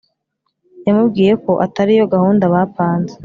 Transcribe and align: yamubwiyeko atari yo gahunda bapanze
yamubwiyeko 0.85 1.51
atari 1.65 1.91
yo 1.99 2.05
gahunda 2.13 2.43
bapanze 2.53 3.15